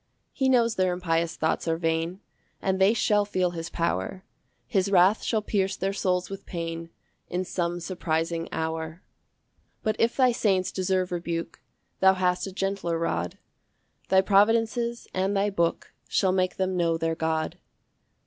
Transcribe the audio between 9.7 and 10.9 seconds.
4 But if thy saints